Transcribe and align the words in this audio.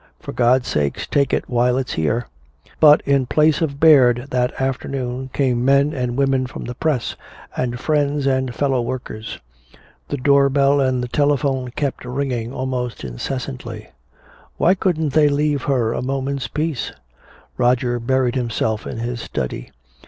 For 0.19 0.31
God's 0.31 0.67
sake, 0.67 1.07
take 1.11 1.31
it 1.31 1.47
while 1.47 1.77
it's 1.77 1.93
here!" 1.93 2.25
But 2.79 3.01
in 3.01 3.27
place 3.27 3.61
of 3.61 3.79
Baird 3.79 4.29
that 4.31 4.51
afternoon 4.59 5.29
came 5.31 5.63
men 5.63 5.93
and 5.93 6.17
women 6.17 6.47
from 6.47 6.63
the 6.65 6.73
press, 6.73 7.15
and 7.55 7.79
friends 7.79 8.25
and 8.25 8.55
fellow 8.55 8.81
workers. 8.81 9.37
The 10.07 10.17
door 10.17 10.49
bell 10.49 10.79
and 10.81 11.03
the 11.03 11.07
telephone 11.07 11.69
kept 11.69 12.03
ringing 12.03 12.51
almost 12.51 13.03
incessantly. 13.03 13.89
Why 14.57 14.73
couldn't 14.73 15.13
they 15.13 15.29
leave 15.29 15.65
her 15.65 15.93
a 15.93 16.01
moment's 16.01 16.47
peace? 16.47 16.91
Roger 17.55 17.99
buried 17.99 18.33
himself 18.33 18.87
in 18.87 18.97
his 18.97 19.21
study. 19.21 19.69